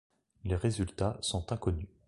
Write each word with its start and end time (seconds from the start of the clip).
Les 0.45 0.55
résultats 0.55 1.19
sont 1.21 1.51
inconnus. 1.53 1.87